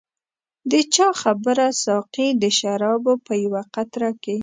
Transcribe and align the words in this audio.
د 0.71 0.73
چا 0.93 1.07
خبره 1.21 1.67
ساقي 1.85 2.27
د 2.43 2.43
شرابو 2.57 3.13
په 3.25 3.33
یوه 3.43 3.61
قطره 3.75 4.11
کې. 4.23 4.37